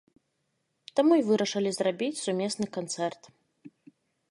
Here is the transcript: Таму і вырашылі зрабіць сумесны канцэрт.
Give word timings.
Таму 0.99 1.13
і 1.19 1.25
вырашылі 1.27 1.71
зрабіць 1.77 2.21
сумесны 2.23 2.65
канцэрт. 2.81 3.21